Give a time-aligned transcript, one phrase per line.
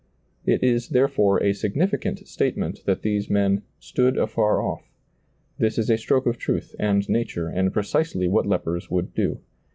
[0.47, 4.89] It is, therefore, a significant statement that these men "stood afar off";
[5.59, 9.41] this is a stroke of truth and nature, and precisely what lepers would do.